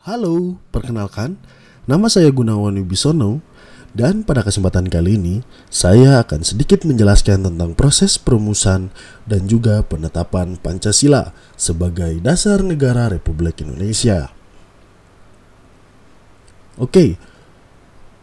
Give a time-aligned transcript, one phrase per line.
[0.00, 1.36] Halo, perkenalkan,
[1.84, 3.44] nama saya Gunawan Wibisono
[3.92, 8.88] dan pada kesempatan kali ini saya akan sedikit menjelaskan tentang proses perumusan
[9.28, 14.32] dan juga penetapan Pancasila sebagai dasar negara Republik Indonesia.
[16.80, 17.20] Oke,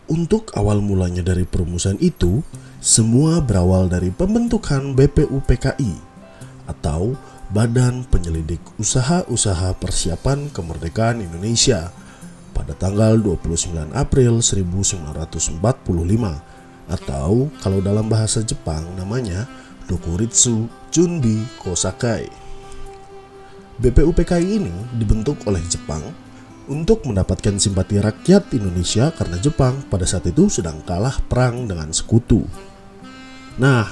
[0.09, 2.41] untuk awal mulanya dari perumusan itu,
[2.81, 5.93] semua berawal dari pembentukan BPUPKI
[6.65, 7.13] atau
[7.47, 11.95] Badan Penyelidik Usaha-Usaha Persiapan Kemerdekaan Indonesia
[12.51, 15.63] pada tanggal 29 April 1945
[16.91, 19.47] atau kalau dalam bahasa Jepang namanya
[19.87, 22.27] Dokuritsu Junbi Kosakai.
[23.79, 26.03] BPUPKI ini dibentuk oleh Jepang
[26.67, 32.43] untuk mendapatkan simpati rakyat Indonesia karena Jepang pada saat itu sedang kalah perang dengan sekutu.
[33.55, 33.87] Nah,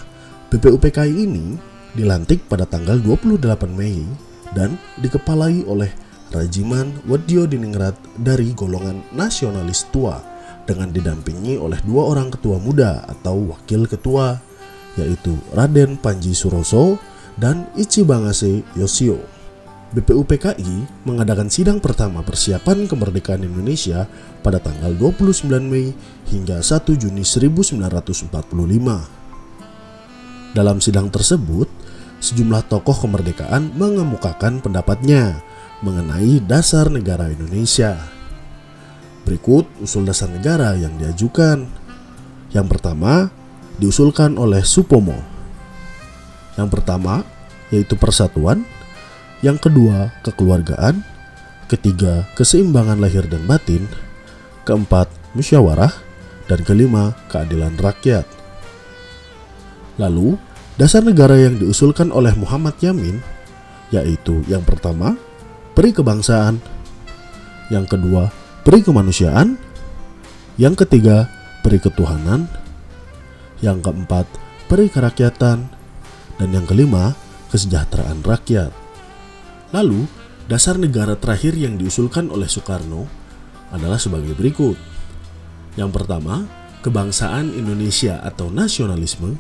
[0.52, 3.40] BPUPKI ini dilantik pada tanggal 28
[3.72, 4.04] Mei
[4.52, 5.90] dan dikepalai oleh
[6.36, 10.20] Rajiman Wadyo Diningrat dari golongan nasionalis tua
[10.68, 14.36] dengan didampingi oleh dua orang ketua muda atau wakil ketua
[15.00, 17.00] yaitu Raden Panji Suroso
[17.40, 19.20] dan Ichibangase Yoshio.
[19.96, 24.12] BPUPKI mengadakan sidang pertama persiapan kemerdekaan Indonesia
[24.44, 25.96] pada tanggal 29 Mei
[26.28, 28.36] hingga 1 Juni 1945.
[30.56, 31.68] Dalam sidang tersebut,
[32.26, 35.46] sejumlah tokoh kemerdekaan mengemukakan pendapatnya
[35.86, 38.02] mengenai dasar negara Indonesia.
[39.22, 41.70] Berikut usul dasar negara yang diajukan.
[42.50, 43.30] Yang pertama,
[43.78, 45.18] diusulkan oleh Supomo.
[46.58, 47.22] Yang pertama,
[47.70, 48.66] yaitu persatuan.
[49.46, 51.06] Yang kedua, kekeluargaan.
[51.70, 53.86] Ketiga, keseimbangan lahir dan batin.
[54.66, 55.94] Keempat, musyawarah.
[56.46, 58.26] Dan kelima, keadilan rakyat.
[59.98, 60.38] Lalu,
[60.76, 63.20] dasar negara yang diusulkan oleh Muhammad Yamin
[63.94, 65.14] yaitu yang pertama,
[65.78, 66.58] peri kebangsaan,
[67.70, 68.34] yang kedua,
[68.66, 69.56] peri kemanusiaan,
[70.58, 71.30] yang ketiga,
[71.62, 72.50] peri ketuhanan,
[73.62, 74.26] yang keempat,
[74.66, 75.70] peri kerakyatan,
[76.36, 77.14] dan yang kelima,
[77.54, 78.74] kesejahteraan rakyat.
[79.72, 80.08] Lalu,
[80.50, 83.08] dasar negara terakhir yang diusulkan oleh Soekarno
[83.72, 84.78] adalah sebagai berikut.
[85.76, 86.48] Yang pertama,
[86.84, 89.36] kebangsaan Indonesia atau nasionalisme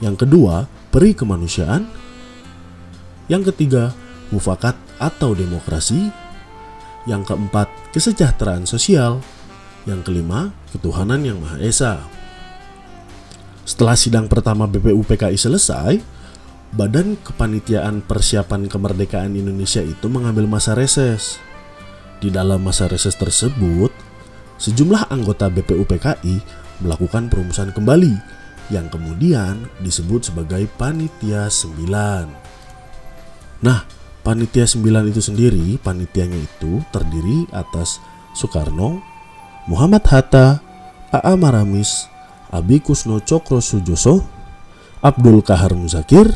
[0.00, 1.84] yang kedua, peri kemanusiaan.
[3.28, 3.92] Yang ketiga,
[4.32, 6.08] mufakat atau demokrasi.
[7.04, 9.20] Yang keempat, kesejahteraan sosial.
[9.84, 12.00] Yang kelima, ketuhanan yang Maha Esa.
[13.68, 16.00] Setelah sidang pertama BPUPKI selesai,
[16.72, 21.36] Badan Kepanitiaan Persiapan Kemerdekaan Indonesia itu mengambil masa reses.
[22.24, 23.92] Di dalam masa reses tersebut,
[24.56, 26.40] sejumlah anggota BPUPKI
[26.80, 32.30] melakukan perumusan kembali yang kemudian disebut sebagai Panitia 9.
[33.60, 33.84] Nah,
[34.22, 37.98] Panitia 9 itu sendiri, panitianya itu terdiri atas
[38.32, 39.02] Soekarno,
[39.66, 40.62] Muhammad Hatta,
[41.10, 41.34] A.A.
[41.34, 42.06] Maramis,
[42.54, 44.22] Abi Kusno Cokro Sujoso,
[45.02, 46.30] Abdul Kahar Muzakir,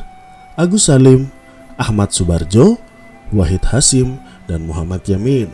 [0.58, 1.30] Agus Salim,
[1.78, 2.78] Ahmad Subarjo,
[3.34, 5.50] Wahid Hasim, dan Muhammad Yamin.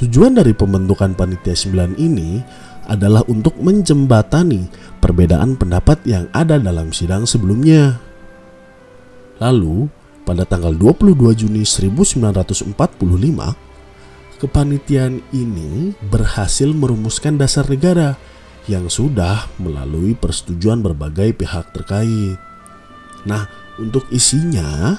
[0.00, 2.42] Tujuan dari pembentukan Panitia 9 ini
[2.86, 4.66] adalah untuk menjembatani
[4.98, 7.98] perbedaan pendapat yang ada dalam sidang sebelumnya.
[9.42, 9.90] Lalu,
[10.22, 12.70] pada tanggal 22 Juni 1945,
[14.38, 18.18] kepanitiaan ini berhasil merumuskan dasar negara
[18.70, 22.38] yang sudah melalui persetujuan berbagai pihak terkait.
[23.26, 23.46] Nah,
[23.78, 24.94] untuk isinya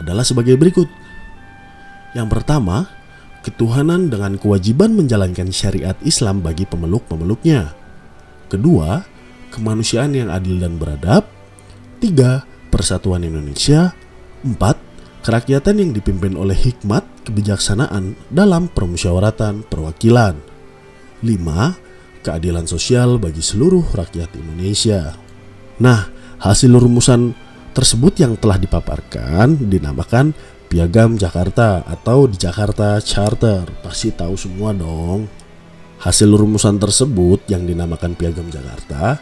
[0.00, 0.88] adalah sebagai berikut.
[2.16, 2.88] Yang pertama,
[3.46, 7.78] ketuhanan dengan kewajiban menjalankan syariat Islam bagi pemeluk-pemeluknya.
[8.50, 9.06] Kedua,
[9.54, 11.30] kemanusiaan yang adil dan beradab.
[12.02, 12.42] Tiga,
[12.74, 13.94] persatuan Indonesia.
[14.42, 14.82] Empat,
[15.22, 20.34] kerakyatan yang dipimpin oleh hikmat kebijaksanaan dalam permusyawaratan perwakilan.
[21.22, 21.78] Lima,
[22.26, 25.14] keadilan sosial bagi seluruh rakyat Indonesia.
[25.78, 26.10] Nah,
[26.42, 27.30] hasil rumusan
[27.70, 30.34] tersebut yang telah dipaparkan dinamakan
[30.66, 35.30] Piagam Jakarta atau di Jakarta Charter pasti tahu semua dong.
[36.02, 39.16] Hasil rumusan tersebut yang dinamakan Piagam Jakarta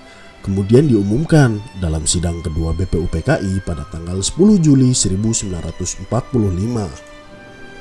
[0.45, 6.09] kemudian diumumkan dalam sidang kedua BPUPKI pada tanggal 10 Juli 1945.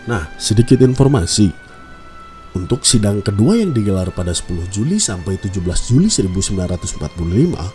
[0.07, 1.51] Nah, sedikit informasi.
[2.53, 7.71] Untuk sidang kedua yang digelar pada 10 Juli sampai 17 Juli 1945,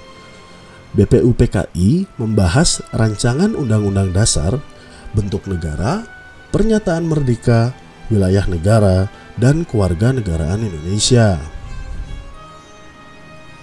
[0.96, 4.56] BPUPKI membahas rancangan Undang-Undang Dasar
[5.12, 6.04] bentuk negara,
[6.50, 7.72] pernyataan merdeka,
[8.08, 9.06] wilayah negara,
[9.38, 11.38] dan keluarga negaraan Indonesia.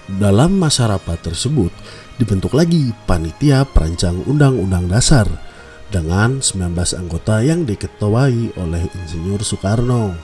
[0.06, 1.74] Dalam masa rapat tersebut,
[2.16, 5.26] dibentuk lagi panitia perancang undang-undang dasar
[5.90, 10.14] dengan 19 anggota yang diketuai oleh Insinyur Soekarno.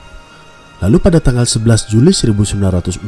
[0.83, 3.07] Lalu pada tanggal 11 Juli 1945,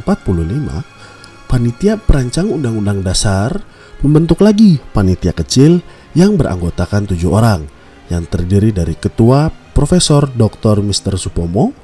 [1.48, 3.52] panitia perancang Undang-Undang Dasar
[4.00, 5.84] membentuk lagi panitia kecil
[6.16, 7.68] yang beranggotakan tujuh orang
[8.10, 10.80] yang terdiri dari ketua Profesor Dr.
[10.80, 11.20] Mr.
[11.20, 11.74] Supomo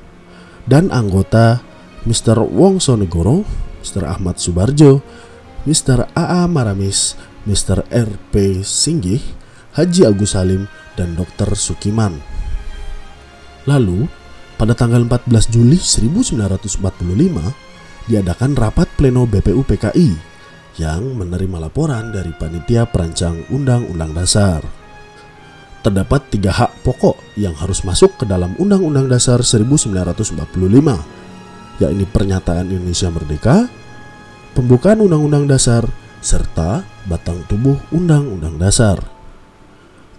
[0.65, 1.61] dan anggota
[2.09, 2.43] Mr.
[2.43, 3.45] Wongso Negoro,
[3.83, 4.07] Mr.
[4.07, 5.03] Ahmad Subarjo,
[5.67, 6.11] Mr.
[6.15, 7.15] AA Maramis,
[7.47, 7.87] Mr.
[7.91, 9.23] RP Singgih,
[9.75, 10.67] Haji Agus Salim,
[10.99, 11.55] dan Dr.
[11.55, 12.19] Sukiman.
[13.67, 14.07] Lalu,
[14.59, 20.11] pada tanggal 14 Juli 1945, diadakan rapat pleno BPU PKI
[20.83, 24.81] yang menerima laporan dari panitia perancang Undang-Undang Dasar.
[25.82, 30.38] Terdapat tiga hak pokok yang harus masuk ke dalam Undang-Undang Dasar 1945,
[31.82, 33.67] yakni pernyataan Indonesia Merdeka,
[34.55, 35.82] pembukaan Undang-Undang Dasar,
[36.23, 39.02] serta batang tubuh Undang-Undang Dasar.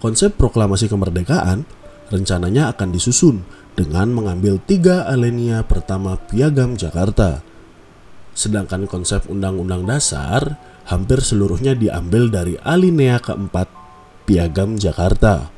[0.04, 1.64] Konsep proklamasi kemerdekaan
[2.12, 3.40] rencananya akan disusun
[3.72, 7.40] dengan mengambil tiga alinea pertama Piagam Jakarta.
[8.36, 10.60] Sedangkan konsep Undang-Undang Dasar
[10.92, 13.72] hampir seluruhnya diambil dari alinea keempat
[14.28, 15.53] Piagam Jakarta.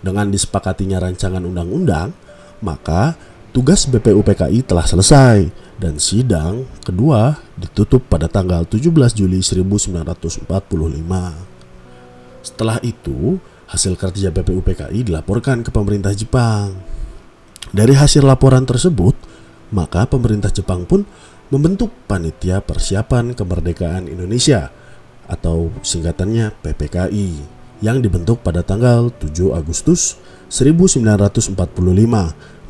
[0.00, 2.16] Dengan disepakatinya rancangan undang-undang,
[2.64, 3.20] maka
[3.52, 10.48] tugas BPUPKI telah selesai dan sidang kedua ditutup pada tanggal 17 Juli 1945.
[12.40, 13.36] Setelah itu,
[13.68, 16.80] hasil kerja BPUPKI dilaporkan ke pemerintah Jepang.
[17.70, 19.14] Dari hasil laporan tersebut,
[19.70, 21.04] maka pemerintah Jepang pun
[21.52, 24.72] membentuk Panitia Persiapan Kemerdekaan Indonesia
[25.30, 30.16] atau singkatannya PPKI yang dibentuk pada tanggal 7 Agustus
[30.52, 31.56] 1945.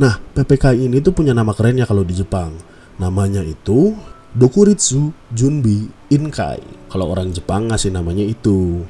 [0.01, 2.55] Nah, PPKI ini tuh punya nama kerennya kalau di Jepang.
[2.97, 3.95] Namanya itu
[4.31, 6.63] Dokuritsu Junbi Inkai.
[6.87, 8.87] Kalau orang Jepang ngasih namanya itu.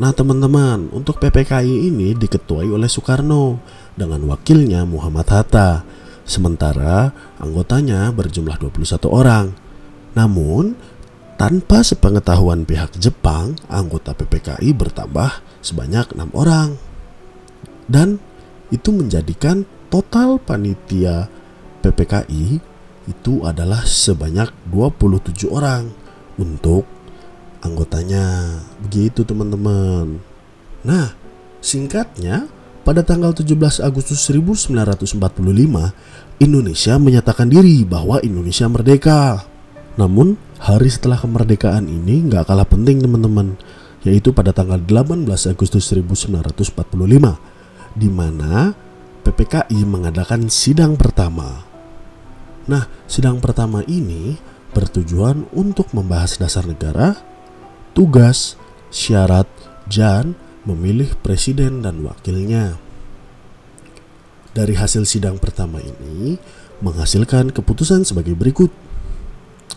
[0.00, 3.60] Nah teman-teman, untuk PPKI ini diketuai oleh Soekarno
[3.92, 5.84] dengan wakilnya Muhammad Hatta.
[6.24, 9.52] Sementara anggotanya berjumlah 21 orang.
[10.16, 10.72] Namun,
[11.40, 16.76] tanpa sepengetahuan pihak Jepang, anggota PPKI bertambah sebanyak enam orang.
[17.88, 18.20] Dan
[18.68, 21.32] itu menjadikan total panitia
[21.80, 22.60] PPKI
[23.08, 25.88] itu adalah sebanyak 27 orang
[26.36, 26.84] untuk
[27.64, 28.60] anggotanya.
[28.84, 30.20] Begitu teman-teman.
[30.84, 31.16] Nah,
[31.64, 32.52] singkatnya
[32.84, 35.16] pada tanggal 17 Agustus 1945
[36.36, 39.48] Indonesia menyatakan diri bahwa Indonesia merdeka.
[39.96, 43.56] Namun, hari setelah kemerdekaan ini nggak kalah penting teman-teman,
[44.04, 46.76] yaitu pada tanggal 18 Agustus 1945,
[47.96, 48.76] di mana
[49.24, 51.64] PPKI mengadakan sidang pertama.
[52.68, 54.36] Nah, sidang pertama ini
[54.76, 57.16] bertujuan untuk membahas dasar negara,
[57.96, 58.60] tugas,
[58.92, 59.48] syarat,
[59.90, 60.36] dan
[60.68, 62.76] memilih presiden dan wakilnya.
[64.52, 66.36] Dari hasil sidang pertama ini
[66.84, 68.70] menghasilkan keputusan sebagai berikut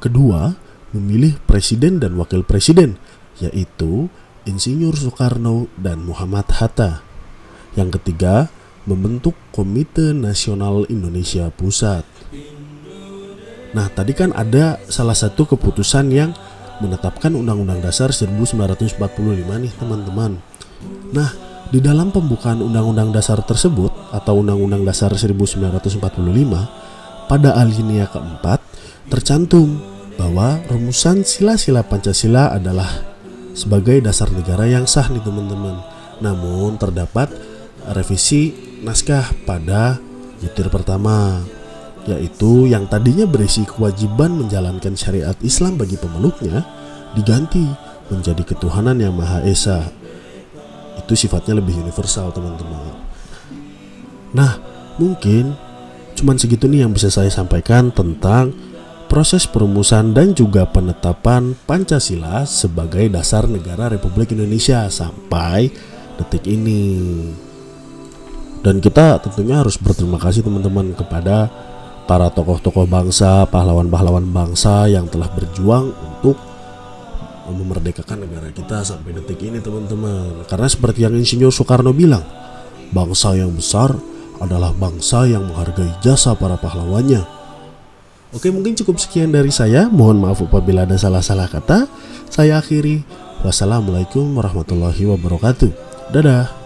[0.00, 0.56] kedua,
[0.96, 2.96] memilih presiden dan wakil presiden,
[3.42, 4.08] yaitu
[4.44, 7.04] Insinyur Soekarno dan Muhammad Hatta.
[7.74, 8.48] Yang ketiga,
[8.84, 12.04] membentuk Komite Nasional Indonesia Pusat.
[13.74, 16.30] Nah, tadi kan ada salah satu keputusan yang
[16.78, 19.00] menetapkan Undang-Undang Dasar 1945
[19.58, 20.38] nih, teman-teman.
[21.10, 26.00] Nah, di dalam pembukaan Undang-Undang Dasar tersebut atau Undang-Undang Dasar 1945
[27.28, 28.60] pada alinea keempat
[29.08, 29.80] tercantum
[30.14, 32.88] bahwa rumusan sila-sila Pancasila adalah
[33.54, 35.78] sebagai dasar negara yang sah nih teman-teman.
[36.22, 37.30] Namun terdapat
[37.94, 39.98] revisi naskah pada
[40.42, 41.40] butir pertama
[42.04, 46.60] yaitu yang tadinya berisi kewajiban menjalankan syariat Islam bagi pemeluknya
[47.16, 47.64] diganti
[48.12, 49.88] menjadi ketuhanan yang Maha Esa
[51.04, 52.96] itu sifatnya lebih universal teman-teman
[54.34, 54.58] nah
[54.98, 55.54] mungkin
[56.18, 58.54] cuman segitu nih yang bisa saya sampaikan tentang
[59.14, 65.70] proses perumusan dan juga penetapan Pancasila sebagai dasar negara Republik Indonesia sampai
[66.18, 67.30] detik ini.
[68.64, 71.52] Dan kita tentunya harus berterima kasih teman-teman kepada
[72.08, 76.34] para tokoh-tokoh bangsa, pahlawan-pahlawan bangsa yang telah berjuang untuk
[77.52, 80.48] memerdekakan negara kita sampai detik ini teman-teman.
[80.48, 82.24] Karena seperti yang Insinyur Soekarno bilang
[82.94, 83.92] bangsa yang besar
[84.40, 87.20] adalah bangsa yang menghargai jasa para pahlawannya.
[88.34, 89.86] Oke mungkin cukup sekian dari saya.
[89.92, 91.86] Mohon maaf apabila ada salah-salah kata.
[92.32, 93.04] Saya akhiri.
[93.44, 95.70] Wassalamualaikum warahmatullahi wabarakatuh.
[96.10, 96.63] Dadah